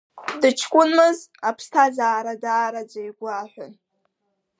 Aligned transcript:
Дыҷкәынмыз, 0.41 1.17
аԥсҭазаара 1.47 2.33
даараӡа 2.43 2.99
игәы 3.07 3.27
аҳәон. 3.41 3.73